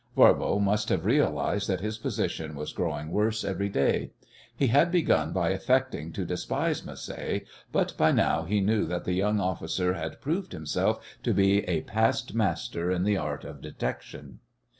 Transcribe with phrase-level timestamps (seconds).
[0.17, 4.09] Voirbo must have realized that his position was growing worse every day.
[4.57, 9.13] He had begun by affecting to despise Macé, but by now he knew that the
[9.13, 14.39] young officer had proved himself to be a past master in the art of detection.